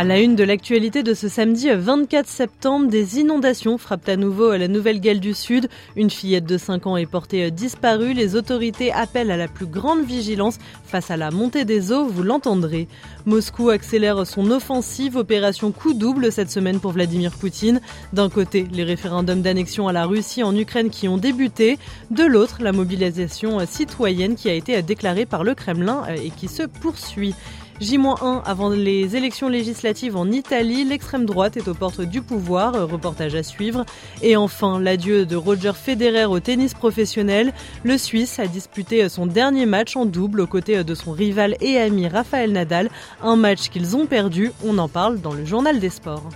À 0.00 0.04
la 0.04 0.18
une 0.18 0.34
de 0.34 0.44
l'actualité 0.44 1.02
de 1.02 1.12
ce 1.12 1.28
samedi 1.28 1.68
24 1.70 2.26
septembre, 2.26 2.88
des 2.88 3.18
inondations 3.18 3.76
frappent 3.76 4.08
à 4.08 4.16
nouveau 4.16 4.56
la 4.56 4.66
Nouvelle-Galles 4.66 5.20
du 5.20 5.34
Sud. 5.34 5.68
Une 5.94 6.08
fillette 6.08 6.46
de 6.46 6.56
5 6.56 6.86
ans 6.86 6.96
est 6.96 7.04
portée 7.04 7.50
disparue. 7.50 8.14
Les 8.14 8.34
autorités 8.34 8.92
appellent 8.92 9.30
à 9.30 9.36
la 9.36 9.46
plus 9.46 9.66
grande 9.66 10.02
vigilance 10.02 10.56
face 10.86 11.10
à 11.10 11.18
la 11.18 11.30
montée 11.30 11.66
des 11.66 11.92
eaux, 11.92 12.06
vous 12.06 12.22
l'entendrez. 12.22 12.88
Moscou 13.26 13.68
accélère 13.68 14.26
son 14.26 14.50
offensive, 14.50 15.16
opération 15.16 15.70
coup 15.70 15.92
double 15.92 16.32
cette 16.32 16.50
semaine 16.50 16.80
pour 16.80 16.92
Vladimir 16.92 17.32
Poutine. 17.32 17.82
D'un 18.14 18.30
côté, 18.30 18.66
les 18.72 18.84
référendums 18.84 19.42
d'annexion 19.42 19.86
à 19.86 19.92
la 19.92 20.06
Russie 20.06 20.42
en 20.42 20.56
Ukraine 20.56 20.88
qui 20.88 21.08
ont 21.08 21.18
débuté. 21.18 21.78
De 22.10 22.24
l'autre, 22.24 22.62
la 22.62 22.72
mobilisation 22.72 23.58
citoyenne 23.66 24.34
qui 24.34 24.48
a 24.48 24.54
été 24.54 24.80
déclarée 24.80 25.26
par 25.26 25.44
le 25.44 25.54
Kremlin 25.54 26.06
et 26.06 26.30
qui 26.30 26.48
se 26.48 26.62
poursuit. 26.62 27.34
J-1 27.80 28.42
avant 28.44 28.68
les 28.68 29.16
élections 29.16 29.48
législatives 29.48 30.14
en 30.14 30.30
Italie, 30.30 30.84
l'extrême 30.84 31.24
droite 31.24 31.56
est 31.56 31.66
aux 31.66 31.74
portes 31.74 32.02
du 32.02 32.20
pouvoir, 32.20 32.74
reportage 32.86 33.34
à 33.34 33.42
suivre. 33.42 33.86
Et 34.20 34.36
enfin, 34.36 34.78
l'adieu 34.78 35.24
de 35.24 35.34
Roger 35.34 35.72
Federer 35.72 36.26
au 36.26 36.40
tennis 36.40 36.74
professionnel. 36.74 37.54
Le 37.82 37.96
Suisse 37.96 38.38
a 38.38 38.46
disputé 38.46 39.08
son 39.08 39.24
dernier 39.24 39.64
match 39.64 39.96
en 39.96 40.04
double 40.04 40.42
aux 40.42 40.46
côtés 40.46 40.84
de 40.84 40.94
son 40.94 41.12
rival 41.12 41.56
et 41.62 41.78
ami 41.78 42.06
Rafael 42.06 42.52
Nadal, 42.52 42.90
un 43.22 43.36
match 43.36 43.70
qu'ils 43.70 43.96
ont 43.96 44.04
perdu. 44.04 44.52
On 44.62 44.76
en 44.76 44.88
parle 44.88 45.20
dans 45.20 45.32
le 45.32 45.46
journal 45.46 45.80
des 45.80 45.90
sports. 45.90 46.28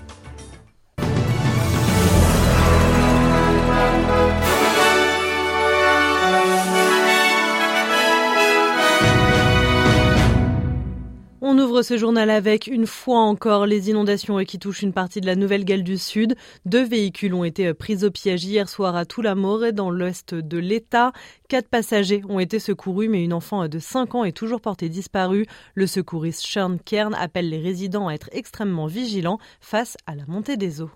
On 11.46 11.59
ouvre 11.59 11.82
ce 11.82 11.98
journal 11.98 12.30
avec 12.30 12.68
une 12.68 12.87
fois 12.87 13.18
encore 13.18 13.66
les 13.66 13.90
inondations 13.90 14.42
qui 14.45 14.59
touchent 14.59 14.80
une 14.80 14.95
partie 14.95 15.20
de 15.20 15.26
la 15.26 15.37
Nouvelle-Galles 15.37 15.84
du 15.84 15.98
Sud. 15.98 16.36
Deux 16.64 16.82
véhicules 16.82 17.34
ont 17.34 17.45
été 17.45 17.74
pris 17.74 18.02
au 18.02 18.10
piège 18.10 18.46
hier 18.46 18.66
soir 18.66 18.96
à 18.96 19.04
Toulamore 19.04 19.74
dans 19.74 19.90
l'ouest 19.90 20.34
de 20.34 20.56
l'État. 20.56 21.12
Quatre 21.51 21.68
passagers 21.68 22.23
ont 22.30 22.40
été 22.40 22.59
secourus, 22.59 23.10
mais 23.10 23.23
une 23.23 23.34
enfant 23.34 23.68
de 23.68 23.78
5 23.78 24.14
ans 24.14 24.24
est 24.24 24.32
toujours 24.32 24.62
portée 24.62 24.88
disparue. 24.88 25.45
Le 25.74 25.86
secouriste 25.86 26.40
Sean 26.40 26.78
Kern 26.82 27.14
appelle 27.14 27.51
les 27.51 27.60
résidents 27.60 28.08
à 28.08 28.14
être 28.14 28.30
extrêmement 28.32 28.86
vigilants 28.86 29.38
face 29.60 29.98
à 30.06 30.14
la 30.14 30.24
montée 30.26 30.56
des 30.56 30.80
eaux. 30.80 30.92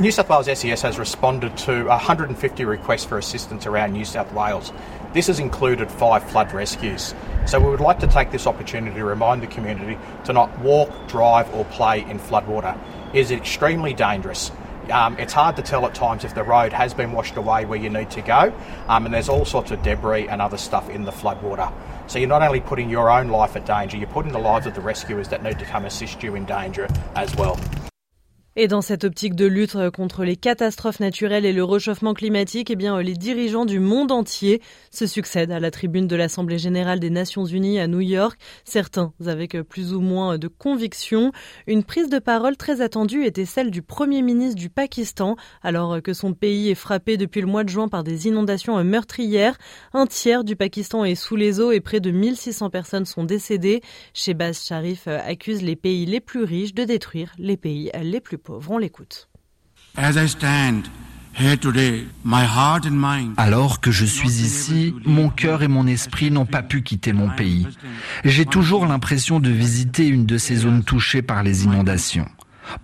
New 0.00 0.10
South 0.10 0.30
Wales 0.30 0.46
SES 0.46 0.80
has 0.80 0.98
responded 0.98 1.54
to 1.58 1.84
150 1.84 2.64
requests 2.64 3.04
for 3.04 3.18
assistance 3.18 3.66
around 3.66 3.92
New 3.92 4.06
South 4.06 4.32
Wales. 4.32 4.72
This 5.12 5.26
has 5.26 5.38
included 5.38 5.90
five 5.90 6.28
flood 6.30 6.52
rescues. 6.54 7.14
So 7.44 7.60
we 7.60 7.68
would 7.68 7.80
like 7.80 8.00
to 8.00 8.06
take 8.06 8.30
this 8.30 8.46
opportunity 8.46 8.96
to 8.96 9.04
remind 9.04 9.42
the 9.42 9.46
community 9.48 9.98
to 10.24 10.32
not 10.32 10.58
walk, 10.60 10.90
drive 11.08 11.54
or 11.54 11.66
play 11.66 12.00
in 12.00 12.18
floodwater. 12.18 12.76
It 13.12 13.18
is 13.18 13.30
extremely 13.30 13.92
dangerous. 13.92 14.50
Um, 14.90 15.18
it's 15.18 15.34
hard 15.34 15.56
to 15.56 15.62
tell 15.62 15.84
at 15.84 15.94
times 15.94 16.24
if 16.24 16.34
the 16.34 16.42
road 16.42 16.72
has 16.72 16.94
been 16.94 17.12
washed 17.12 17.36
away 17.36 17.66
where 17.66 17.78
you 17.78 17.90
need 17.90 18.10
to 18.12 18.22
go, 18.22 18.52
um, 18.88 19.04
and 19.04 19.14
there's 19.14 19.28
all 19.28 19.44
sorts 19.44 19.72
of 19.72 19.82
debris 19.82 20.26
and 20.26 20.40
other 20.40 20.56
stuff 20.56 20.88
in 20.88 21.04
the 21.04 21.12
floodwater. 21.12 21.70
So 22.06 22.18
you're 22.18 22.28
not 22.28 22.42
only 22.42 22.60
putting 22.60 22.88
your 22.88 23.10
own 23.10 23.28
life 23.28 23.56
at 23.56 23.66
danger, 23.66 23.98
you're 23.98 24.08
putting 24.08 24.32
the 24.32 24.38
lives 24.38 24.66
of 24.66 24.74
the 24.74 24.80
rescuers 24.80 25.28
that 25.28 25.42
need 25.42 25.58
to 25.58 25.66
come 25.66 25.84
assist 25.84 26.22
you 26.22 26.34
in 26.34 26.46
danger 26.46 26.88
as 27.14 27.36
well. 27.36 27.60
Et 28.54 28.68
dans 28.68 28.82
cette 28.82 29.04
optique 29.04 29.34
de 29.34 29.46
lutte 29.46 29.78
contre 29.96 30.24
les 30.24 30.36
catastrophes 30.36 31.00
naturelles 31.00 31.46
et 31.46 31.54
le 31.54 31.64
réchauffement 31.64 32.12
climatique, 32.12 32.70
eh 32.70 32.76
bien, 32.76 33.00
les 33.00 33.14
dirigeants 33.14 33.64
du 33.64 33.80
monde 33.80 34.12
entier 34.12 34.60
se 34.90 35.06
succèdent 35.06 35.52
à 35.52 35.58
la 35.58 35.70
tribune 35.70 36.06
de 36.06 36.16
l'Assemblée 36.16 36.58
générale 36.58 37.00
des 37.00 37.08
Nations 37.08 37.46
unies 37.46 37.80
à 37.80 37.86
New 37.86 38.02
York, 38.02 38.38
certains 38.64 39.14
avec 39.26 39.56
plus 39.62 39.94
ou 39.94 40.00
moins 40.00 40.36
de 40.36 40.48
conviction. 40.48 41.32
Une 41.66 41.82
prise 41.82 42.10
de 42.10 42.18
parole 42.18 42.58
très 42.58 42.82
attendue 42.82 43.24
était 43.24 43.46
celle 43.46 43.70
du 43.70 43.80
Premier 43.80 44.20
ministre 44.20 44.60
du 44.60 44.68
Pakistan, 44.68 45.36
alors 45.62 46.02
que 46.02 46.12
son 46.12 46.34
pays 46.34 46.68
est 46.68 46.74
frappé 46.74 47.16
depuis 47.16 47.40
le 47.40 47.46
mois 47.46 47.64
de 47.64 47.70
juin 47.70 47.88
par 47.88 48.04
des 48.04 48.26
inondations 48.26 48.84
meurtrières. 48.84 49.56
Un 49.94 50.06
tiers 50.06 50.44
du 50.44 50.56
Pakistan 50.56 51.06
est 51.06 51.14
sous 51.14 51.36
les 51.36 51.58
eaux 51.58 51.72
et 51.72 51.80
près 51.80 52.00
de 52.00 52.10
1600 52.10 52.68
personnes 52.68 53.06
sont 53.06 53.24
décédées. 53.24 53.80
Shehbaz 54.12 54.62
Sharif 54.62 55.08
accuse 55.08 55.62
les 55.62 55.74
pays 55.74 56.04
les 56.04 56.20
plus 56.20 56.44
riches 56.44 56.74
de 56.74 56.84
détruire 56.84 57.32
les 57.38 57.56
pays 57.56 57.90
les 58.02 58.20
plus 58.20 58.41
pauvres. 58.42 58.72
On 58.72 58.78
l'écoute. 58.78 59.28
Alors 63.36 63.80
que 63.80 63.90
je 63.90 64.04
suis 64.04 64.28
ici, 64.28 64.94
mon 65.04 65.30
cœur 65.30 65.62
et 65.62 65.68
mon 65.68 65.86
esprit 65.86 66.30
n'ont 66.30 66.46
pas 66.46 66.62
pu 66.62 66.82
quitter 66.82 67.12
mon 67.12 67.30
pays. 67.30 67.66
J'ai 68.24 68.44
toujours 68.44 68.86
l'impression 68.86 69.40
de 69.40 69.50
visiter 69.50 70.06
une 70.06 70.26
de 70.26 70.36
ces 70.38 70.56
zones 70.56 70.84
touchées 70.84 71.22
par 71.22 71.42
les 71.42 71.64
inondations. 71.64 72.28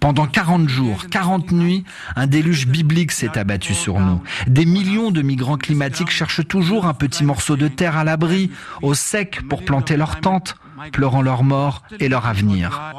Pendant 0.00 0.26
40 0.26 0.68
jours, 0.68 1.06
40 1.10 1.52
nuits, 1.52 1.84
un 2.16 2.26
déluge 2.26 2.66
biblique 2.66 3.12
s'est 3.12 3.38
abattu 3.38 3.74
sur 3.74 4.00
nous. 4.00 4.22
Des 4.46 4.64
millions 4.64 5.10
de 5.10 5.22
migrants 5.22 5.56
climatiques 5.56 6.10
cherchent 6.10 6.46
toujours 6.46 6.86
un 6.86 6.94
petit 6.94 7.24
morceau 7.24 7.56
de 7.56 7.68
terre 7.68 7.96
à 7.96 8.04
l'abri, 8.04 8.50
au 8.82 8.94
sec, 8.94 9.40
pour 9.48 9.64
planter 9.64 9.96
leurs 9.96 10.20
tentes 10.20 10.56
pleurant 10.92 11.22
leur 11.22 11.42
mort 11.42 11.82
et 11.98 12.08
leur 12.08 12.26
avenir. 12.26 12.94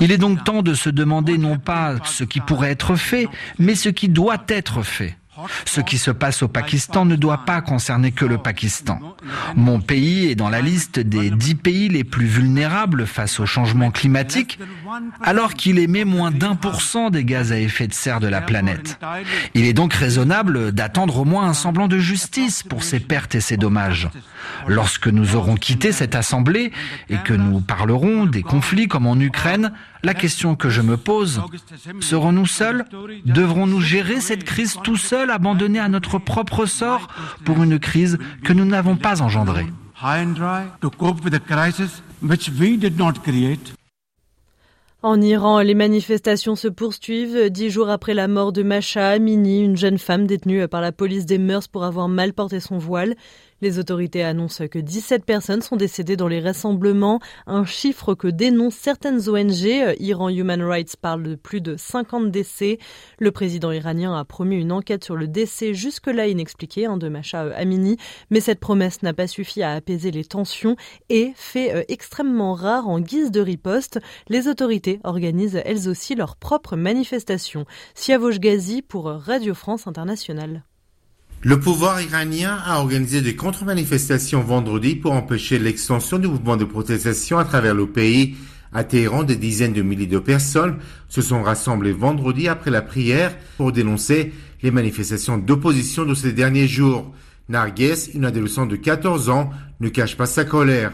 Il 0.00 0.12
est 0.12 0.18
donc 0.18 0.42
temps 0.44 0.62
de 0.62 0.74
se 0.74 0.88
demander 0.88 1.38
non 1.38 1.58
pas 1.58 1.96
ce 2.04 2.24
qui 2.24 2.40
pourrait 2.40 2.70
être 2.70 2.96
fait, 2.96 3.28
mais 3.58 3.74
ce 3.74 3.88
qui 3.88 4.08
doit 4.08 4.42
être 4.48 4.82
fait. 4.82 5.19
Ce 5.64 5.80
qui 5.80 5.98
se 5.98 6.10
passe 6.10 6.42
au 6.42 6.48
Pakistan 6.48 7.04
ne 7.04 7.16
doit 7.16 7.44
pas 7.44 7.60
concerner 7.60 8.12
que 8.12 8.24
le 8.24 8.38
Pakistan. 8.38 9.00
Mon 9.56 9.80
pays 9.80 10.30
est 10.30 10.34
dans 10.34 10.48
la 10.48 10.60
liste 10.60 10.98
des 10.98 11.30
dix 11.30 11.54
pays 11.54 11.88
les 11.88 12.04
plus 12.04 12.26
vulnérables 12.26 13.06
face 13.06 13.40
au 13.40 13.46
changement 13.46 13.90
climatique, 13.90 14.58
alors 15.22 15.54
qu'il 15.54 15.78
émet 15.78 16.04
moins 16.04 16.30
d'un 16.30 16.54
pour 16.54 16.82
cent 16.82 17.10
des 17.10 17.24
gaz 17.24 17.52
à 17.52 17.58
effet 17.58 17.86
de 17.86 17.94
serre 17.94 18.20
de 18.20 18.28
la 18.28 18.40
planète. 18.40 18.98
Il 19.54 19.64
est 19.64 19.72
donc 19.72 19.92
raisonnable 19.92 20.72
d'attendre 20.72 21.18
au 21.18 21.24
moins 21.24 21.48
un 21.48 21.54
semblant 21.54 21.88
de 21.88 21.98
justice 21.98 22.62
pour 22.62 22.82
ces 22.82 23.00
pertes 23.00 23.34
et 23.34 23.40
ces 23.40 23.56
dommages. 23.56 24.08
Lorsque 24.66 25.08
nous 25.08 25.36
aurons 25.36 25.56
quitté 25.56 25.92
cette 25.92 26.14
assemblée 26.14 26.72
et 27.08 27.16
que 27.18 27.34
nous 27.34 27.60
parlerons 27.60 28.26
des 28.26 28.42
conflits 28.42 28.88
comme 28.88 29.06
en 29.06 29.18
Ukraine, 29.18 29.72
la 30.02 30.14
question 30.14 30.54
que 30.54 30.70
je 30.70 30.80
me 30.80 30.96
pose, 30.96 31.40
serons-nous 32.00 32.46
seuls? 32.46 32.84
Devrons-nous 33.24 33.80
gérer 33.80 34.20
cette 34.20 34.44
crise 34.44 34.76
tout 34.82 34.96
seuls, 34.96 35.30
abandonnés 35.30 35.78
à 35.78 35.88
notre 35.88 36.18
propre 36.18 36.66
sort 36.66 37.08
pour 37.44 37.62
une 37.62 37.78
crise 37.78 38.18
que 38.44 38.52
nous 38.52 38.64
n'avons 38.64 38.96
pas 38.96 39.22
engendrée? 39.22 39.66
En 45.02 45.22
Iran, 45.22 45.60
les 45.60 45.74
manifestations 45.74 46.56
se 46.56 46.68
poursuivent. 46.68 47.48
Dix 47.48 47.70
jours 47.70 47.88
après 47.88 48.12
la 48.12 48.28
mort 48.28 48.52
de 48.52 48.62
Masha 48.62 49.08
Amini, 49.08 49.62
une 49.62 49.76
jeune 49.76 49.96
femme 49.96 50.26
détenue 50.26 50.68
par 50.68 50.82
la 50.82 50.92
police 50.92 51.24
des 51.24 51.38
mœurs 51.38 51.68
pour 51.68 51.84
avoir 51.84 52.08
mal 52.08 52.34
porté 52.34 52.60
son 52.60 52.76
voile. 52.76 53.14
Les 53.62 53.78
autorités 53.78 54.22
annoncent 54.22 54.66
que 54.68 54.78
17 54.78 55.24
personnes 55.24 55.60
sont 55.60 55.76
décédées 55.76 56.16
dans 56.16 56.28
les 56.28 56.40
rassemblements, 56.40 57.20
un 57.46 57.64
chiffre 57.64 58.14
que 58.14 58.28
dénoncent 58.28 58.74
certaines 58.74 59.28
ONG. 59.28 59.96
Iran 60.00 60.30
Human 60.30 60.62
Rights 60.62 60.96
parle 60.96 61.22
de 61.22 61.34
plus 61.34 61.60
de 61.60 61.76
50 61.76 62.30
décès. 62.30 62.78
Le 63.18 63.30
président 63.32 63.70
iranien 63.70 64.18
a 64.18 64.24
promis 64.24 64.56
une 64.56 64.72
enquête 64.72 65.04
sur 65.04 65.16
le 65.16 65.28
décès 65.28 65.74
jusque-là 65.74 66.26
inexpliqué 66.26 66.86
hein, 66.86 66.96
de 66.96 67.08
Masha 67.08 67.42
Amini, 67.54 67.96
mais 68.30 68.40
cette 68.40 68.60
promesse 68.60 69.02
n'a 69.02 69.12
pas 69.12 69.26
suffi 69.26 69.62
à 69.62 69.72
apaiser 69.72 70.10
les 70.10 70.24
tensions 70.24 70.76
et 71.10 71.32
fait 71.34 71.74
euh, 71.74 71.82
extrêmement 71.88 72.54
rare 72.54 72.88
en 72.88 72.98
guise 73.00 73.30
de 73.30 73.40
riposte. 73.40 74.00
Les 74.28 74.48
autorités 74.48 75.00
organisent 75.04 75.60
elles 75.64 75.88
aussi 75.88 76.14
leurs 76.14 76.36
propres 76.36 76.76
manifestations. 76.76 77.66
Siavosh 77.94 78.40
Ghazi 78.40 78.80
pour 78.80 79.04
Radio 79.04 79.54
France 79.54 79.86
Internationale. 79.86 80.62
Le 81.42 81.58
pouvoir 81.58 82.02
iranien 82.02 82.58
a 82.66 82.80
organisé 82.80 83.22
des 83.22 83.34
contre-manifestations 83.34 84.42
vendredi 84.42 84.94
pour 84.94 85.12
empêcher 85.12 85.58
l'extension 85.58 86.18
du 86.18 86.28
mouvement 86.28 86.58
de 86.58 86.66
protestation 86.66 87.38
à 87.38 87.46
travers 87.46 87.74
le 87.74 87.86
pays. 87.86 88.34
À 88.74 88.84
Téhéran, 88.84 89.22
des 89.22 89.36
dizaines 89.36 89.72
de 89.72 89.80
milliers 89.80 90.06
de 90.06 90.18
personnes 90.18 90.76
se 91.08 91.22
sont 91.22 91.42
rassemblées 91.42 91.94
vendredi 91.94 92.46
après 92.46 92.70
la 92.70 92.82
prière 92.82 93.34
pour 93.56 93.72
dénoncer 93.72 94.34
les 94.62 94.70
manifestations 94.70 95.38
d'opposition 95.38 96.04
de 96.04 96.14
ces 96.14 96.34
derniers 96.34 96.68
jours. 96.68 97.10
Narges, 97.48 98.10
une 98.12 98.26
adolescente 98.26 98.68
de 98.68 98.76
14 98.76 99.30
ans, 99.30 99.48
ne 99.80 99.88
cache 99.88 100.18
pas 100.18 100.26
sa 100.26 100.44
colère. 100.44 100.92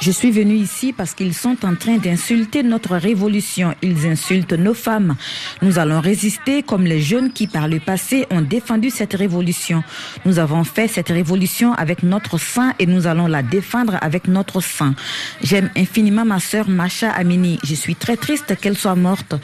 Je 0.00 0.10
suis 0.10 0.30
venu 0.30 0.54
ici 0.54 0.94
parce 0.94 1.12
qu'ils 1.12 1.34
sont 1.34 1.58
en 1.62 1.74
train 1.74 1.98
d'insulter 1.98 2.62
notre 2.62 2.96
révolution. 2.96 3.74
Ils 3.82 4.06
insultent 4.06 4.54
nos 4.54 4.72
femmes. 4.72 5.14
Nous 5.60 5.78
allons 5.78 6.00
résister 6.00 6.62
comme 6.62 6.84
les 6.84 7.02
jeunes 7.02 7.30
qui 7.30 7.46
par 7.46 7.68
le 7.68 7.80
passé 7.80 8.26
ont 8.30 8.40
défendu 8.40 8.88
cette 8.88 9.12
révolution. 9.12 9.84
Nous 10.24 10.38
avons 10.38 10.64
fait 10.64 10.88
cette 10.88 11.10
révolution 11.10 11.74
avec 11.74 12.02
notre 12.02 12.38
sang 12.38 12.72
et 12.78 12.86
nous 12.86 13.06
allons 13.06 13.26
la 13.26 13.42
défendre 13.42 13.98
avec 14.00 14.26
notre 14.26 14.62
sang. 14.62 14.94
J'aime 15.42 15.68
infiniment 15.76 16.24
ma 16.24 16.40
sœur 16.40 16.70
Masha 16.70 17.10
Amini. 17.10 17.58
Je 17.62 17.74
suis 17.74 17.94
très 17.94 18.16
triste 18.16 18.56
qu'elle 18.58 18.78
soit 18.78 18.94
morte. 18.94 19.34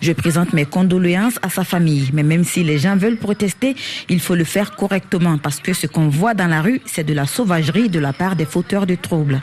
Je 0.00 0.12
présente 0.12 0.54
mes 0.54 0.64
condoléances 0.64 1.38
à 1.42 1.50
sa 1.50 1.62
famille. 1.62 2.08
Mais 2.14 2.22
même 2.22 2.44
si 2.44 2.64
les 2.64 2.78
gens 2.78 2.96
veulent 2.96 3.18
protester, 3.18 3.76
il 4.08 4.20
faut 4.20 4.34
le 4.34 4.44
faire 4.44 4.76
correctement 4.76 5.36
parce 5.36 5.60
que 5.60 5.74
ce 5.74 5.86
qu'on 5.86 6.08
voit 6.08 6.32
dans 6.32 6.48
la 6.48 6.62
rue, 6.62 6.80
c'est 6.86 7.04
de 7.04 7.12
la 7.12 7.26
sauvagerie 7.26 7.90
de 7.90 7.98
la 7.98 8.14
part 8.14 8.34
des 8.34 8.46
fauteurs 8.46 8.86
de 8.86 8.94
troubles. 8.94 9.42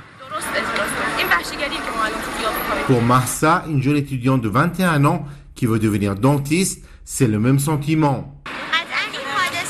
Pour 2.87 3.01
Marsa, 3.01 3.63
une 3.67 3.81
jeune 3.81 3.97
étudiante 3.97 4.41
de 4.41 4.49
21 4.49 5.05
ans 5.05 5.25
qui 5.55 5.65
veut 5.65 5.79
devenir 5.79 6.15
dentiste, 6.15 6.83
c'est 7.05 7.27
le 7.27 7.39
même 7.39 7.59
sentiment. 7.59 8.41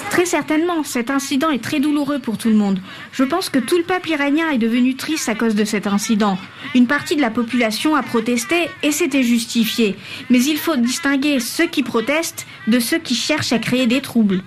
Très 0.09 0.25
certainement, 0.25 0.83
cet 0.83 1.09
incident 1.09 1.49
est 1.49 1.63
très 1.63 1.79
douloureux 1.79 2.19
pour 2.19 2.37
tout 2.37 2.49
le 2.49 2.55
monde. 2.55 2.79
Je 3.13 3.23
pense 3.23 3.49
que 3.49 3.57
tout 3.57 3.77
le 3.77 3.83
peuple 3.83 4.09
iranien 4.09 4.51
est 4.51 4.59
devenu 4.59 4.95
triste 4.95 5.27
à 5.27 5.33
cause 5.33 5.55
de 5.55 5.65
cet 5.65 5.87
incident. 5.87 6.37
Une 6.75 6.85
partie 6.85 7.15
de 7.15 7.21
la 7.21 7.31
population 7.31 7.95
a 7.95 8.03
protesté 8.03 8.69
et 8.83 8.91
c'était 8.91 9.23
justifié. 9.23 9.95
Mais 10.29 10.43
il 10.43 10.57
faut 10.57 10.75
distinguer 10.75 11.39
ceux 11.39 11.65
qui 11.65 11.81
protestent 11.81 12.45
de 12.67 12.79
ceux 12.79 12.99
qui 12.99 13.15
cherchent 13.15 13.53
à 13.53 13.59
créer 13.59 13.87
des 13.87 14.01
troubles. 14.01 14.43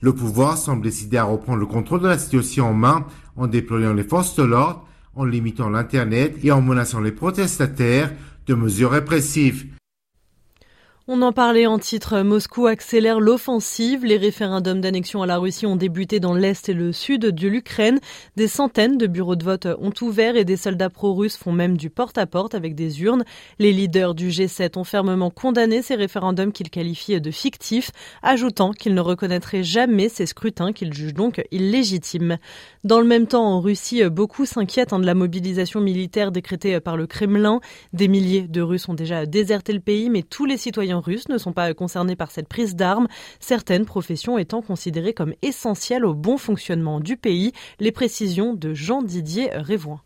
Le 0.00 0.12
pouvoir 0.12 0.58
semble 0.58 0.82
décider 0.82 1.16
à 1.16 1.24
reprendre 1.24 1.58
le 1.58 1.66
contrôle 1.66 2.00
de 2.00 2.08
la 2.08 2.18
situation 2.18 2.66
en 2.66 2.74
main 2.74 3.06
en 3.36 3.46
déployant 3.46 3.94
les 3.94 4.04
forces 4.04 4.34
de 4.36 4.42
l'ordre, 4.42 4.86
en 5.14 5.24
limitant 5.24 5.70
l'Internet 5.70 6.36
et 6.42 6.50
en 6.50 6.60
menaçant 6.60 7.00
les 7.00 7.12
protestataires 7.12 8.10
de 8.46 8.54
mesures 8.54 8.90
répressives. 8.90 9.66
On 11.14 11.20
en 11.20 11.32
parlait 11.32 11.66
en 11.66 11.78
titre. 11.78 12.22
Moscou 12.22 12.68
accélère 12.68 13.20
l'offensive. 13.20 14.02
Les 14.02 14.16
référendums 14.16 14.80
d'annexion 14.80 15.20
à 15.20 15.26
la 15.26 15.36
Russie 15.36 15.66
ont 15.66 15.76
débuté 15.76 16.20
dans 16.20 16.32
l'est 16.32 16.70
et 16.70 16.72
le 16.72 16.90
sud 16.90 17.26
de 17.26 17.48
l'Ukraine. 17.48 18.00
Des 18.36 18.48
centaines 18.48 18.96
de 18.96 19.06
bureaux 19.06 19.36
de 19.36 19.44
vote 19.44 19.66
ont 19.78 19.92
ouvert 20.00 20.36
et 20.36 20.46
des 20.46 20.56
soldats 20.56 20.88
pro-russes 20.88 21.36
font 21.36 21.52
même 21.52 21.76
du 21.76 21.90
porte-à-porte 21.90 22.54
avec 22.54 22.74
des 22.74 23.02
urnes. 23.02 23.24
Les 23.58 23.72
leaders 23.72 24.14
du 24.14 24.30
G7 24.30 24.78
ont 24.78 24.84
fermement 24.84 25.28
condamné 25.28 25.82
ces 25.82 25.96
référendums 25.96 26.50
qu'ils 26.50 26.70
qualifient 26.70 27.20
de 27.20 27.30
fictifs, 27.30 27.90
ajoutant 28.22 28.72
qu'ils 28.72 28.94
ne 28.94 29.02
reconnaîtraient 29.02 29.64
jamais 29.64 30.08
ces 30.08 30.24
scrutins 30.24 30.72
qu'ils 30.72 30.94
jugent 30.94 31.12
donc 31.12 31.42
illégitimes. 31.50 32.38
Dans 32.84 33.00
le 33.00 33.06
même 33.06 33.26
temps, 33.26 33.44
en 33.44 33.60
Russie, 33.60 34.02
beaucoup 34.08 34.46
s'inquiètent 34.46 34.94
hein, 34.94 34.98
de 34.98 35.04
la 35.04 35.14
mobilisation 35.14 35.82
militaire 35.82 36.32
décrétée 36.32 36.80
par 36.80 36.96
le 36.96 37.06
Kremlin. 37.06 37.60
Des 37.92 38.08
milliers 38.08 38.48
de 38.48 38.62
Russes 38.62 38.88
ont 38.88 38.94
déjà 38.94 39.26
déserté 39.26 39.74
le 39.74 39.80
pays, 39.80 40.08
mais 40.08 40.22
tous 40.22 40.46
les 40.46 40.56
citoyens 40.56 41.01
russes 41.02 41.28
ne 41.28 41.38
sont 41.38 41.52
pas 41.52 41.74
concernés 41.74 42.16
par 42.16 42.30
cette 42.30 42.48
prise 42.48 42.76
d'armes, 42.76 43.08
certaines 43.40 43.84
professions 43.84 44.38
étant 44.38 44.62
considérées 44.62 45.14
comme 45.14 45.34
essentielles 45.42 46.04
au 46.04 46.14
bon 46.14 46.38
fonctionnement 46.38 47.00
du 47.00 47.16
pays. 47.16 47.52
Les 47.80 47.92
précisions 47.92 48.54
de 48.54 48.72
Jean-Didier 48.72 49.50
Révoin. 49.52 50.00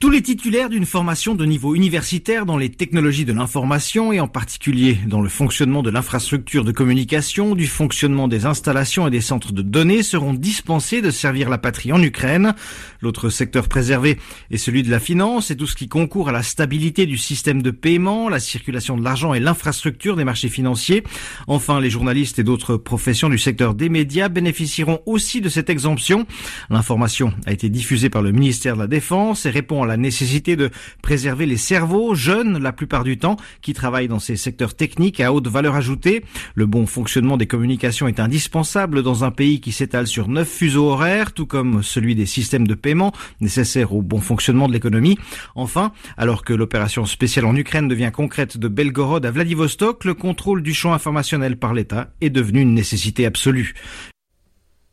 Tous 0.00 0.08
les 0.08 0.22
titulaires 0.22 0.70
d'une 0.70 0.86
formation 0.86 1.34
de 1.34 1.44
niveau 1.44 1.74
universitaire 1.74 2.46
dans 2.46 2.56
les 2.56 2.70
technologies 2.70 3.26
de 3.26 3.34
l'information 3.34 4.14
et 4.14 4.20
en 4.20 4.28
particulier 4.28 4.96
dans 5.06 5.20
le 5.20 5.28
fonctionnement 5.28 5.82
de 5.82 5.90
l'infrastructure 5.90 6.64
de 6.64 6.72
communication, 6.72 7.54
du 7.54 7.66
fonctionnement 7.66 8.26
des 8.26 8.46
installations 8.46 9.06
et 9.06 9.10
des 9.10 9.20
centres 9.20 9.52
de 9.52 9.60
données 9.60 10.02
seront 10.02 10.32
dispensés 10.32 11.02
de 11.02 11.10
servir 11.10 11.50
la 11.50 11.58
patrie 11.58 11.92
en 11.92 12.02
Ukraine. 12.02 12.54
L'autre 13.02 13.28
secteur 13.28 13.68
préservé 13.68 14.16
est 14.50 14.56
celui 14.56 14.82
de 14.82 14.90
la 14.90 15.00
finance 15.00 15.50
et 15.50 15.56
tout 15.58 15.66
ce 15.66 15.76
qui 15.76 15.86
concourt 15.86 16.30
à 16.30 16.32
la 16.32 16.42
stabilité 16.42 17.04
du 17.04 17.18
système 17.18 17.60
de 17.60 17.70
paiement, 17.70 18.30
la 18.30 18.40
circulation 18.40 18.96
de 18.96 19.04
l'argent 19.04 19.34
et 19.34 19.40
l'infrastructure 19.40 20.16
des 20.16 20.24
marchés 20.24 20.48
financiers. 20.48 21.04
Enfin, 21.46 21.78
les 21.78 21.90
journalistes 21.90 22.38
et 22.38 22.42
d'autres 22.42 22.78
professions 22.78 23.28
du 23.28 23.36
secteur 23.36 23.74
des 23.74 23.90
médias 23.90 24.30
bénéficieront 24.30 25.00
aussi 25.04 25.42
de 25.42 25.50
cette 25.50 25.68
exemption. 25.68 26.26
L'information 26.70 27.34
a 27.44 27.52
été 27.52 27.68
diffusée 27.68 28.08
par 28.08 28.22
le 28.22 28.32
ministère 28.32 28.76
de 28.76 28.80
la 28.80 28.86
Défense 28.86 29.44
et 29.44 29.50
répond 29.50 29.82
à 29.82 29.89
la 29.90 29.96
nécessité 29.96 30.56
de 30.56 30.70
préserver 31.02 31.46
les 31.46 31.56
cerveaux 31.56 32.14
jeunes 32.14 32.58
la 32.58 32.72
plupart 32.72 33.04
du 33.04 33.18
temps 33.18 33.36
qui 33.60 33.72
travaillent 33.72 34.08
dans 34.08 34.20
ces 34.20 34.36
secteurs 34.36 34.74
techniques 34.74 35.20
à 35.20 35.32
haute 35.32 35.48
valeur 35.48 35.74
ajoutée. 35.74 36.24
Le 36.54 36.66
bon 36.66 36.86
fonctionnement 36.86 37.36
des 37.36 37.46
communications 37.46 38.06
est 38.06 38.20
indispensable 38.20 39.02
dans 39.02 39.24
un 39.24 39.32
pays 39.32 39.60
qui 39.60 39.72
s'étale 39.72 40.06
sur 40.06 40.28
neuf 40.28 40.48
fuseaux 40.48 40.90
horaires, 40.90 41.32
tout 41.32 41.46
comme 41.46 41.82
celui 41.82 42.14
des 42.14 42.26
systèmes 42.26 42.68
de 42.68 42.74
paiement 42.74 43.12
nécessaires 43.40 43.92
au 43.92 44.02
bon 44.02 44.20
fonctionnement 44.20 44.68
de 44.68 44.72
l'économie. 44.72 45.18
Enfin, 45.56 45.92
alors 46.16 46.44
que 46.44 46.52
l'opération 46.52 47.04
spéciale 47.04 47.46
en 47.46 47.56
Ukraine 47.56 47.88
devient 47.88 48.12
concrète 48.12 48.58
de 48.58 48.68
Belgorod 48.68 49.26
à 49.26 49.30
Vladivostok, 49.30 50.04
le 50.04 50.14
contrôle 50.14 50.62
du 50.62 50.72
champ 50.72 50.92
informationnel 50.92 51.56
par 51.56 51.74
l'État 51.74 52.10
est 52.20 52.30
devenu 52.30 52.60
une 52.60 52.74
nécessité 52.74 53.26
absolue. 53.26 53.74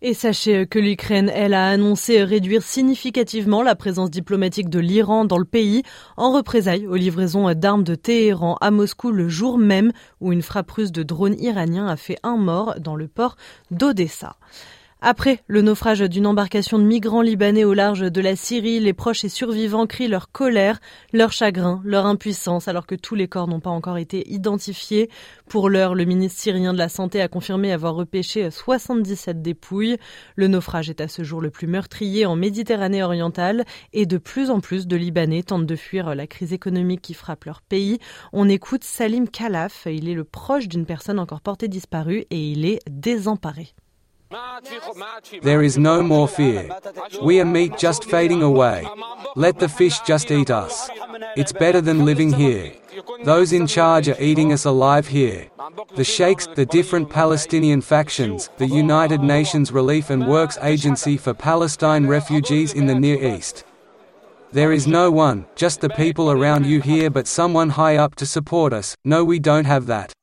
Et 0.04 0.14
sachez 0.14 0.68
que 0.68 0.78
l'Ukraine, 0.78 1.32
elle, 1.34 1.56
a 1.56 1.70
annoncé 1.70 2.24
réduire 2.24 2.62
significativement 2.62 3.64
la 3.64 3.76
présence 3.76 4.12
diplomatique 4.12 4.70
de 4.70 4.78
l'Iran 4.78 5.26
dans 5.26 5.40
le 5.40 5.46
pays 5.46 5.82
en 6.18 6.32
représailles 6.32 6.86
aux 6.86 6.96
livraisons 6.96 7.52
d'armes 7.56 7.84
de 7.84 7.96
Téhéran 7.96 8.58
à 8.62 8.70
Moscou 8.70 9.10
le 9.10 9.28
jour 9.28 9.58
même 9.58 9.92
où 10.22 10.32
une 10.32 10.44
frappe 10.44 10.70
russe 10.70 10.92
de 10.92 11.02
drones 11.02 11.36
iraniens 11.40 11.88
a 11.88 11.98
fait 11.98 12.18
un 12.22 12.38
mort 12.38 12.76
dans 12.80 12.96
le 12.96 13.08
port 13.08 13.38
d'Odessa. 13.72 14.36
Après 15.00 15.44
le 15.46 15.62
naufrage 15.62 16.02
d'une 16.02 16.26
embarcation 16.26 16.80
de 16.80 16.84
migrants 16.84 17.22
libanais 17.22 17.64
au 17.64 17.76
large 17.76 18.12
de 18.12 18.20
la 18.20 18.36
Syrie, 18.36 18.80
les 18.80 18.94
proches 18.94 19.24
et 19.24 19.30
survivants 19.30 19.86
crient 19.86 20.08
leur 20.08 20.32
colère, 20.32 20.80
leur 21.14 21.32
chagrin, 21.32 21.82
leur 21.84 22.08
impuissance, 22.08 22.68
alors 22.68 22.88
que 22.88 22.96
tous 22.96 23.14
les 23.14 23.28
corps 23.28 23.48
n'ont 23.48 23.60
pas 23.60 23.70
encore 23.70 24.00
été 24.00 24.28
identifiés. 24.28 25.12
Pour 25.48 25.70
l'heure, 25.70 25.94
le 25.94 26.04
ministre 26.06 26.42
syrien 26.42 26.74
de 26.74 26.80
la 26.80 26.90
Santé 26.90 27.22
a 27.22 27.28
confirmé 27.28 27.72
avoir 27.72 27.94
repêché 27.94 28.50
77 28.50 29.40
dépouilles. 29.40 29.98
Le 30.36 30.48
naufrage 30.48 30.90
est 30.90 31.00
à 31.00 31.08
ce 31.08 31.24
jour 31.24 31.42
le 31.42 31.52
plus 31.52 31.68
meurtrier 31.68 32.26
en 32.26 32.36
Méditerranée 32.36 33.04
orientale 33.04 33.66
et 33.94 34.08
de 34.08 34.18
plus 34.18 34.50
en 34.50 34.62
plus 34.62 34.88
de 34.88 34.96
Libanais 34.96 35.44
tentent 35.44 35.68
de 35.68 35.76
fuir 35.76 36.16
la 36.16 36.26
crise 36.26 36.54
économique 36.54 37.04
qui 37.04 37.14
frappe 37.14 37.46
leur 37.46 37.62
pays. 37.62 38.00
On 38.34 38.50
écoute 38.50 38.84
Salim 38.84 39.30
Khalaf, 39.30 39.86
il 39.86 40.10
est 40.10 40.16
le 40.16 40.24
proche 40.24 40.68
d'une 40.68 40.88
personne 40.88 41.20
encore 41.20 41.42
portée 41.42 41.68
disparue 41.68 42.26
et 42.32 42.52
il 42.52 42.66
est 42.66 42.80
désemparé. 42.90 43.76
There 45.42 45.64
is 45.64 45.78
no 45.78 46.04
more 46.04 46.28
fear. 46.28 46.70
We 47.22 47.40
are 47.40 47.46
meat 47.46 47.78
just 47.78 48.04
fading 48.06 48.42
away. 48.44 48.86
Let 49.36 49.60
the 49.60 49.70
fish 49.70 50.00
just 50.02 50.32
eat 50.32 50.52
us. 50.52 50.90
It's 51.38 51.54
better 51.54 51.82
than 51.82 52.06
living 52.06 52.34
here. 52.34 52.74
Those 53.24 53.54
in 53.54 53.68
charge 53.68 54.10
are 54.10 54.22
eating 54.22 54.52
us 54.52 54.66
alive 54.66 55.08
here. 55.08 55.48
The 55.96 56.04
sheikhs, 56.04 56.48
the 56.48 56.66
different 56.66 57.10
Palestinian 57.10 57.82
factions, 57.82 58.50
the 58.58 58.68
United 58.68 59.22
Nations 59.22 59.72
Relief 59.72 60.10
and 60.10 60.28
Works 60.28 60.58
Agency 60.62 61.16
for 61.18 61.34
Palestine 61.34 62.08
refugees 62.08 62.74
in 62.74 62.86
the 62.86 62.96
Near 62.96 63.36
East. 63.36 63.64
There 64.52 64.72
is 64.72 64.88
no 64.88 65.12
one, 65.12 65.46
just 65.56 65.82
the 65.82 65.90
people 65.90 66.32
around 66.32 66.66
you 66.66 66.81
here 66.81 67.10
but 67.10 67.28
someone 67.28 67.69
high 67.69 67.98
up 67.98 68.16
to 68.16 68.26
support 68.26 68.74
us. 68.74 68.96
No 69.06 69.24
we 69.24 69.40
don't 69.40 69.66
have 69.66 69.86
that. 69.88 70.14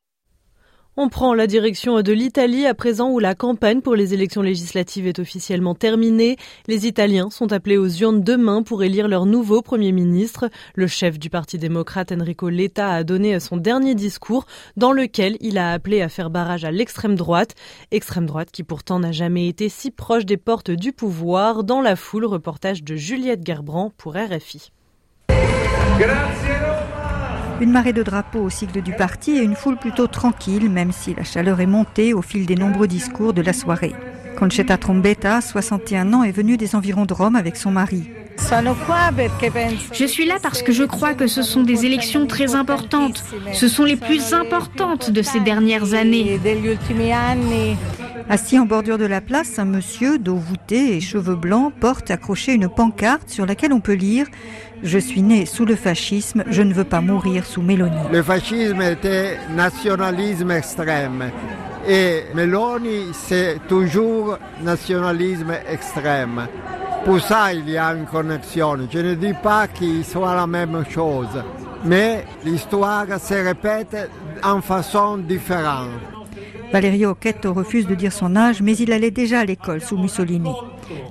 On 0.96 1.08
prend 1.08 1.34
la 1.34 1.48
direction 1.48 2.00
de 2.02 2.12
l'Italie 2.12 2.66
à 2.66 2.74
présent 2.74 3.10
où 3.10 3.18
la 3.18 3.34
campagne 3.34 3.80
pour 3.80 3.96
les 3.96 4.14
élections 4.14 4.42
législatives 4.42 5.08
est 5.08 5.18
officiellement 5.18 5.74
terminée. 5.74 6.36
Les 6.68 6.86
Italiens 6.86 7.30
sont 7.30 7.52
appelés 7.52 7.78
aux 7.78 7.88
urnes 7.88 8.22
demain 8.22 8.62
pour 8.62 8.84
élire 8.84 9.08
leur 9.08 9.26
nouveau 9.26 9.60
Premier 9.60 9.90
ministre. 9.90 10.48
Le 10.76 10.86
chef 10.86 11.18
du 11.18 11.30
Parti 11.30 11.58
démocrate 11.58 12.12
Enrico 12.12 12.48
Letta 12.48 12.92
a 12.92 13.02
donné 13.02 13.40
son 13.40 13.56
dernier 13.56 13.96
discours 13.96 14.46
dans 14.76 14.92
lequel 14.92 15.36
il 15.40 15.58
a 15.58 15.72
appelé 15.72 16.00
à 16.00 16.08
faire 16.08 16.30
barrage 16.30 16.64
à 16.64 16.70
l'extrême 16.70 17.16
droite. 17.16 17.56
Extrême 17.90 18.26
droite 18.26 18.52
qui 18.52 18.62
pourtant 18.62 19.00
n'a 19.00 19.10
jamais 19.10 19.48
été 19.48 19.68
si 19.68 19.90
proche 19.90 20.24
des 20.24 20.36
portes 20.36 20.70
du 20.70 20.92
pouvoir. 20.92 21.64
Dans 21.64 21.80
la 21.80 21.96
foule, 21.96 22.24
reportage 22.24 22.84
de 22.84 22.94
Juliette 22.94 23.44
Gerbrand 23.44 23.90
pour 23.96 24.14
RFI. 24.14 24.70
Une 27.61 27.70
marée 27.70 27.92
de 27.92 28.02
drapeaux 28.02 28.40
au 28.40 28.50
cycle 28.50 28.82
du 28.82 28.92
parti 28.92 29.32
et 29.32 29.42
une 29.42 29.54
foule 29.54 29.76
plutôt 29.76 30.06
tranquille, 30.06 30.68
même 30.68 30.92
si 30.92 31.14
la 31.14 31.25
chaleur 31.25 31.61
est 31.61 31.66
montée 31.66 32.12
au 32.12 32.23
fil 32.23 32.46
des 32.46 32.56
nombreux 32.56 32.88
discours 32.88 33.32
de 33.32 33.42
la 33.42 33.52
soirée. 33.52 33.94
Concetta 34.37 34.76
Trombetta, 34.76 35.40
61 35.40 36.12
ans, 36.12 36.25
est 36.25 36.32
venue 36.32 36.56
des 36.56 36.75
environs 36.75 37.06
de 37.06 37.14
Rome 37.14 37.37
avec 37.37 37.56
son 37.56 37.70
mari. 37.70 38.11
Je 39.92 40.04
suis 40.06 40.26
là 40.26 40.34
parce 40.42 40.62
que 40.62 40.73
je 40.73 40.84
crois 40.84 41.14
que 41.14 41.26
ce 41.26 41.42
sont 41.42 41.62
des 41.62 41.87
élections 41.87 42.26
très 42.26 42.54
importantes. 42.54 43.23
Ce 43.52 43.68
sont 43.68 43.84
les 43.84 43.96
plus 43.96 44.34
importantes 44.34 45.11
de 45.11 45.23
ces 45.23 45.40
dernières 45.40 45.94
années. 45.94 46.40
Assis 48.30 48.58
en 48.58 48.64
bordure 48.64 48.96
de 48.96 49.04
la 49.04 49.20
place, 49.20 49.58
un 49.58 49.66
monsieur, 49.66 50.18
dos 50.18 50.36
voûté 50.36 50.96
et 50.96 51.00
cheveux 51.00 51.34
blancs, 51.34 51.74
porte 51.78 52.10
accroché 52.10 52.54
une 52.54 52.70
pancarte 52.70 53.28
sur 53.28 53.44
laquelle 53.44 53.72
on 53.74 53.80
peut 53.80 53.92
lire 53.92 54.26
Je 54.82 54.98
suis 54.98 55.20
né 55.20 55.44
sous 55.44 55.66
le 55.66 55.76
fascisme, 55.76 56.42
je 56.48 56.62
ne 56.62 56.72
veux 56.72 56.84
pas 56.84 57.02
mourir 57.02 57.44
sous 57.44 57.60
Mélanie. 57.60 58.08
Le 58.10 58.22
fascisme 58.22 58.80
était 58.80 59.36
nationalisme 59.54 60.50
extrême. 60.52 61.30
Et 61.86 62.22
Meloni, 62.34 63.08
c'est 63.12 63.58
toujours 63.68 64.38
nationalisme 64.62 65.52
extrême. 65.68 66.48
pour 67.04 67.20
ça, 67.20 67.52
il 67.52 67.68
y 67.68 67.76
a 67.76 67.92
une 67.92 68.06
connexion. 68.06 68.78
Je 68.90 69.00
ne 69.00 69.14
dis 69.14 69.34
pas 69.34 69.68
qu'il 69.68 70.02
soit 70.02 70.34
la 70.34 70.46
même 70.46 70.82
chose, 70.88 71.42
mais 71.84 72.24
l'histoire 72.42 73.06
se 73.20 73.34
répète 73.34 74.10
en 74.42 74.62
façon 74.62 75.18
différente. 75.18 76.13
Valerio 76.74 77.10
Occhetto 77.10 77.52
refuse 77.52 77.86
de 77.86 77.94
dire 77.94 78.12
son 78.12 78.34
âge, 78.34 78.60
mais 78.60 78.76
il 78.76 78.90
allait 78.90 79.12
déjà 79.12 79.38
à 79.38 79.44
l'école 79.44 79.80
sous 79.80 79.96
Mussolini. 79.96 80.50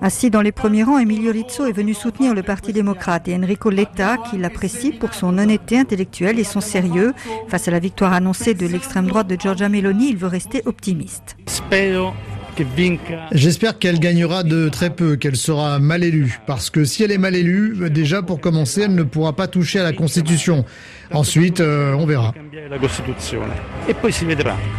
Assis 0.01 0.29
dans 0.29 0.41
les 0.41 0.51
premiers 0.51 0.84
rangs, 0.84 1.00
Emilio 1.00 1.32
Rizzo 1.32 1.65
est 1.65 1.72
venu 1.72 1.93
soutenir 1.93 2.34
le 2.34 2.43
Parti 2.43 2.74
démocrate 2.74 3.29
et 3.29 3.36
Enrico 3.38 3.70
Letta, 3.70 4.17
qui 4.29 4.38
l'apprécie 4.38 4.91
pour 4.91 5.13
son 5.13 5.38
honnêteté 5.38 5.79
intellectuelle 5.79 6.38
et 6.38 6.43
son 6.43 6.60
sérieux. 6.60 7.13
Face 7.48 7.70
à 7.70 7.72
la 7.72 7.79
victoire 7.79 8.12
annoncée 8.12 8.55
de 8.55 8.67
l'extrême 8.67 9.08
droite 9.08 9.27
de 9.27 9.39
Giorgia 9.39 9.70
Meloni, 9.70 10.10
il 10.10 10.17
veut 10.17 10.27
rester 10.27 10.63
optimiste. 10.65 11.38
J'espère 13.32 13.80
qu'elle 13.80 14.00
gagnera 14.00 14.44
de 14.44 14.70
très 14.70 14.90
peu, 14.90 15.16
qu'elle 15.16 15.36
sera 15.36 15.80
mal 15.80 16.04
élue. 16.04 16.40
Parce 16.46 16.70
que 16.70 16.86
si 16.86 17.04
elle 17.04 17.12
est 17.12 17.18
mal 17.18 17.36
élue, 17.36 17.90
déjà 17.90 18.22
pour 18.22 18.40
commencer, 18.40 18.82
elle 18.82 18.96
ne 18.96 19.04
pourra 19.04 19.34
pas 19.34 19.48
toucher 19.48 19.80
à 19.80 19.84
la 19.84 19.94
Constitution. 19.94 20.66
Ensuite, 21.12 21.60
euh, 21.60 21.94
on 21.94 22.06
verra. 22.06 22.34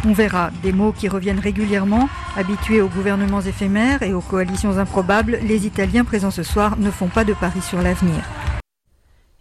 On 0.05 0.13
verra. 0.13 0.51
Des 0.63 0.71
mots 0.71 0.91
qui 0.91 1.07
reviennent 1.07 1.39
régulièrement. 1.39 2.09
Habitués 2.35 2.81
aux 2.81 2.89
gouvernements 2.89 3.41
éphémères 3.41 4.03
et 4.03 4.13
aux 4.13 4.21
coalitions 4.21 4.77
improbables, 4.77 5.39
les 5.47 5.65
Italiens 5.65 6.03
présents 6.03 6.31
ce 6.31 6.43
soir 6.43 6.77
ne 6.77 6.91
font 6.91 7.07
pas 7.07 7.23
de 7.23 7.33
paris 7.33 7.61
sur 7.61 7.81
l'avenir. 7.81 8.23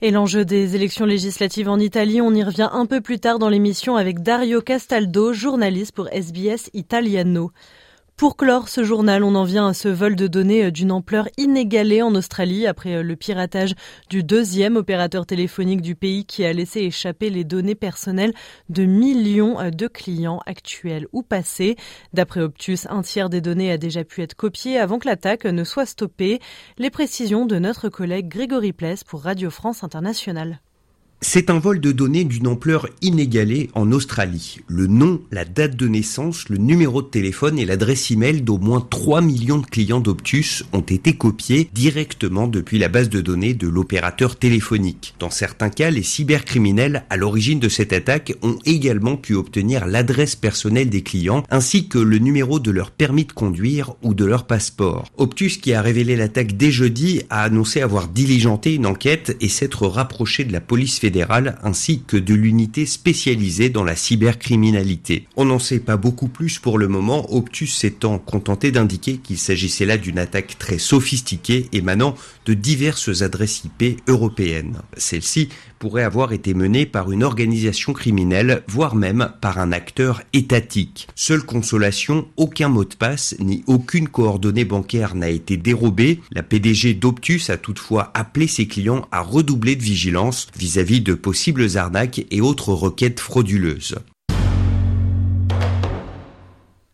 Et 0.02 0.10
l'enjeu 0.10 0.44
des 0.44 0.76
élections 0.76 1.06
législatives 1.06 1.68
en 1.68 1.78
Italie, 1.78 2.20
on 2.20 2.34
y 2.34 2.42
revient 2.42 2.68
un 2.72 2.84
peu 2.84 3.00
plus 3.00 3.20
tard 3.20 3.38
dans 3.38 3.48
l'émission 3.48 3.96
avec 3.96 4.22
Dario 4.22 4.60
Castaldo, 4.60 5.32
journaliste 5.32 5.92
pour 5.92 6.08
SBS 6.08 6.68
Italiano. 6.74 7.52
Pour 8.16 8.36
clore 8.36 8.68
ce 8.68 8.84
journal, 8.84 9.24
on 9.24 9.34
en 9.34 9.42
vient 9.42 9.66
à 9.66 9.74
ce 9.74 9.88
vol 9.88 10.14
de 10.14 10.28
données 10.28 10.66
euh, 10.66 10.70
d'une 10.70 10.92
ampleur 10.92 11.28
inégalée 11.36 12.00
en 12.00 12.14
Australie 12.14 12.64
après 12.64 12.94
euh, 12.94 13.02
le 13.02 13.16
piratage 13.16 13.74
du 14.08 14.22
deuxième 14.22 14.76
opérateur 14.76 15.26
téléphonique 15.26 15.82
du 15.82 15.96
pays 15.96 16.24
qui 16.24 16.44
a 16.44 16.52
laissé 16.52 16.82
échapper 16.82 17.28
les 17.28 17.42
données 17.42 17.74
personnelles 17.74 18.32
de 18.68 18.84
millions 18.84 19.58
euh, 19.58 19.70
de 19.70 19.88
clients 19.88 20.40
actuels 20.46 21.08
ou 21.12 21.22
passés. 21.22 21.74
D'après 22.12 22.40
Optus, 22.40 22.86
un 22.88 23.02
tiers 23.02 23.30
des 23.30 23.40
données 23.40 23.72
a 23.72 23.78
déjà 23.78 24.04
pu 24.04 24.22
être 24.22 24.34
copié 24.34 24.78
avant 24.78 25.00
que 25.00 25.08
l'attaque 25.08 25.44
ne 25.44 25.64
soit 25.64 25.84
stoppée. 25.84 26.38
Les 26.78 26.90
précisions 26.90 27.46
de 27.46 27.58
notre 27.58 27.88
collègue 27.88 28.28
Grégory 28.28 28.72
Pless 28.72 29.02
pour 29.02 29.22
Radio 29.22 29.50
France 29.50 29.82
Internationale. 29.82 30.60
C'est 31.26 31.48
un 31.48 31.58
vol 31.58 31.80
de 31.80 31.90
données 31.90 32.24
d'une 32.24 32.46
ampleur 32.46 32.86
inégalée 33.00 33.70
en 33.72 33.90
Australie. 33.92 34.58
Le 34.68 34.86
nom, 34.86 35.22
la 35.32 35.46
date 35.46 35.74
de 35.74 35.88
naissance, 35.88 36.50
le 36.50 36.58
numéro 36.58 37.00
de 37.00 37.08
téléphone 37.08 37.58
et 37.58 37.64
l'adresse 37.64 38.10
email 38.10 38.42
d'au 38.42 38.58
moins 38.58 38.86
3 38.88 39.22
millions 39.22 39.58
de 39.58 39.66
clients 39.66 40.00
d'Optus 40.00 40.64
ont 40.74 40.82
été 40.82 41.14
copiés 41.14 41.70
directement 41.72 42.46
depuis 42.46 42.78
la 42.78 42.88
base 42.88 43.08
de 43.08 43.22
données 43.22 43.54
de 43.54 43.66
l'opérateur 43.66 44.36
téléphonique. 44.36 45.14
Dans 45.18 45.30
certains 45.30 45.70
cas, 45.70 45.90
les 45.90 46.02
cybercriminels 46.02 47.04
à 47.08 47.16
l'origine 47.16 47.58
de 47.58 47.70
cette 47.70 47.94
attaque 47.94 48.34
ont 48.42 48.58
également 48.66 49.16
pu 49.16 49.34
obtenir 49.34 49.86
l'adresse 49.86 50.36
personnelle 50.36 50.90
des 50.90 51.02
clients 51.02 51.42
ainsi 51.50 51.88
que 51.88 51.98
le 51.98 52.18
numéro 52.18 52.60
de 52.60 52.70
leur 52.70 52.90
permis 52.90 53.24
de 53.24 53.32
conduire 53.32 53.94
ou 54.02 54.12
de 54.12 54.26
leur 54.26 54.46
passeport. 54.46 55.06
Optus, 55.16 55.56
qui 55.56 55.72
a 55.72 55.80
révélé 55.80 56.16
l'attaque 56.16 56.56
dès 56.56 56.70
jeudi, 56.70 57.22
a 57.30 57.42
annoncé 57.42 57.80
avoir 57.80 58.08
diligenté 58.08 58.74
une 58.74 58.86
enquête 58.86 59.36
et 59.40 59.48
s'être 59.48 59.86
rapproché 59.86 60.44
de 60.44 60.52
la 60.52 60.60
police 60.60 60.98
fédérale 60.98 61.13
ainsi 61.62 62.02
que 62.06 62.16
de 62.16 62.34
l'unité 62.34 62.86
spécialisée 62.86 63.68
dans 63.68 63.84
la 63.84 63.96
cybercriminalité. 63.96 65.26
On 65.36 65.44
n'en 65.44 65.58
sait 65.58 65.80
pas 65.80 65.96
beaucoup 65.96 66.28
plus 66.28 66.58
pour 66.58 66.78
le 66.78 66.88
moment, 66.88 67.32
Optus 67.34 67.74
s'étant 67.74 68.18
contenté 68.18 68.72
d'indiquer 68.72 69.18
qu'il 69.18 69.38
s'agissait 69.38 69.86
là 69.86 69.96
d'une 69.96 70.18
attaque 70.18 70.56
très 70.58 70.78
sophistiquée 70.78 71.68
émanant 71.72 72.14
de 72.46 72.54
diverses 72.54 73.22
adresses 73.22 73.62
IP 73.64 74.00
européennes. 74.08 74.78
Celle-ci 74.96 75.48
pourrait 75.84 76.02
avoir 76.02 76.32
été 76.32 76.54
menée 76.54 76.86
par 76.86 77.12
une 77.12 77.22
organisation 77.22 77.92
criminelle, 77.92 78.62
voire 78.68 78.94
même 78.94 79.28
par 79.42 79.58
un 79.58 79.70
acteur 79.70 80.22
étatique. 80.32 81.08
Seule 81.14 81.42
consolation, 81.42 82.26
aucun 82.38 82.70
mot 82.70 82.86
de 82.86 82.94
passe 82.94 83.36
ni 83.38 83.62
aucune 83.66 84.08
coordonnée 84.08 84.64
bancaire 84.64 85.14
n'a 85.14 85.28
été 85.28 85.58
dérobée. 85.58 86.22
La 86.30 86.42
PDG 86.42 86.94
d'Optus 86.94 87.50
a 87.50 87.58
toutefois 87.58 88.12
appelé 88.14 88.46
ses 88.46 88.66
clients 88.66 89.06
à 89.12 89.20
redoubler 89.20 89.76
de 89.76 89.82
vigilance 89.82 90.46
vis-à-vis 90.58 91.02
de 91.02 91.12
possibles 91.12 91.76
arnaques 91.76 92.24
et 92.30 92.40
autres 92.40 92.72
requêtes 92.72 93.20
frauduleuses. 93.20 93.96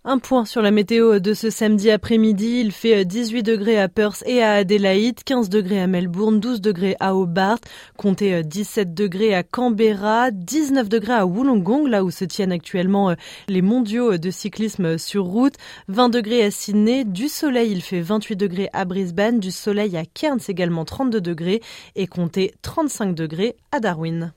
Un 0.02 0.18
point 0.18 0.46
sur 0.46 0.62
la 0.62 0.70
météo 0.70 1.18
de 1.18 1.34
ce 1.34 1.50
samedi 1.50 1.90
après-midi. 1.90 2.60
Il 2.60 2.72
fait 2.72 3.04
18 3.04 3.42
degrés 3.42 3.78
à 3.78 3.86
Perth 3.86 4.22
et 4.24 4.42
à 4.42 4.54
Adélaïde, 4.54 5.22
15 5.22 5.50
degrés 5.50 5.78
à 5.78 5.86
Melbourne, 5.86 6.40
12 6.40 6.62
degrés 6.62 6.96
à 7.00 7.14
Hobart, 7.14 7.58
comptez 7.98 8.42
17 8.42 8.94
degrés 8.94 9.34
à 9.34 9.42
Canberra, 9.42 10.30
19 10.30 10.88
degrés 10.88 11.12
à 11.12 11.26
Wollongong, 11.26 11.86
là 11.86 12.02
où 12.02 12.10
se 12.10 12.24
tiennent 12.24 12.50
actuellement 12.50 13.10
euh, 13.10 13.14
les 13.48 13.60
mondiaux 13.60 14.16
de 14.16 14.30
cyclisme 14.30 14.96
sur 14.96 15.24
route, 15.24 15.56
20 15.88 16.08
degrés 16.08 16.44
à 16.44 16.50
Sydney, 16.50 17.04
du 17.04 17.28
soleil, 17.28 17.70
il 17.70 17.82
fait 17.82 18.00
28 18.00 18.36
degrés 18.36 18.70
à 18.72 18.86
Brisbane, 18.86 19.38
du 19.38 19.50
soleil 19.50 19.98
à 19.98 20.06
Cairns 20.06 20.40
également 20.48 20.86
32 20.86 21.20
degrés 21.20 21.60
et 21.94 22.06
comptez 22.06 22.54
35 22.62 23.14
degrés 23.14 23.54
à 23.70 23.80
Darwin. 23.80 24.32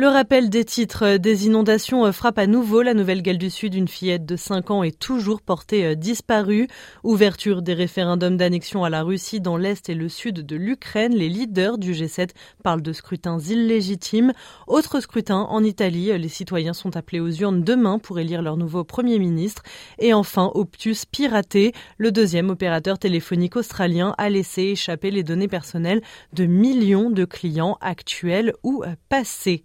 Le 0.00 0.06
rappel 0.06 0.48
des 0.48 0.64
titres 0.64 1.16
des 1.16 1.46
inondations 1.46 2.12
frappe 2.12 2.38
à 2.38 2.46
nouveau 2.46 2.82
la 2.82 2.94
Nouvelle-Galles 2.94 3.36
du 3.36 3.50
Sud. 3.50 3.74
Une 3.74 3.88
fillette 3.88 4.24
de 4.24 4.36
5 4.36 4.70
ans 4.70 4.84
est 4.84 4.96
toujours 4.96 5.42
portée 5.42 5.84
euh, 5.84 5.94
disparue. 5.96 6.68
Ouverture 7.02 7.62
des 7.62 7.74
référendums 7.74 8.36
d'annexion 8.36 8.84
à 8.84 8.90
la 8.90 9.02
Russie 9.02 9.40
dans 9.40 9.56
l'Est 9.56 9.88
et 9.88 9.96
le 9.96 10.08
Sud 10.08 10.46
de 10.46 10.54
l'Ukraine. 10.54 11.16
Les 11.16 11.28
leaders 11.28 11.78
du 11.78 11.94
G7 11.94 12.28
parlent 12.62 12.80
de 12.80 12.92
scrutins 12.92 13.40
illégitimes. 13.40 14.32
Autre 14.68 15.00
scrutin 15.00 15.48
en 15.50 15.64
Italie. 15.64 16.16
Les 16.16 16.28
citoyens 16.28 16.74
sont 16.74 16.96
appelés 16.96 17.18
aux 17.18 17.32
urnes 17.32 17.64
demain 17.64 17.98
pour 17.98 18.20
élire 18.20 18.40
leur 18.40 18.56
nouveau 18.56 18.84
Premier 18.84 19.18
ministre. 19.18 19.64
Et 19.98 20.14
enfin, 20.14 20.52
Optus 20.54 21.06
piraté. 21.06 21.72
Le 21.96 22.12
deuxième 22.12 22.50
opérateur 22.50 23.00
téléphonique 23.00 23.56
australien 23.56 24.14
a 24.16 24.30
laissé 24.30 24.62
échapper 24.62 25.10
les 25.10 25.24
données 25.24 25.48
personnelles 25.48 26.02
de 26.34 26.46
millions 26.46 27.10
de 27.10 27.24
clients 27.24 27.78
actuels 27.80 28.52
ou 28.62 28.84
passés. 29.08 29.64